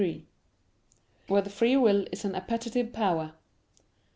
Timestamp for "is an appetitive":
2.11-2.91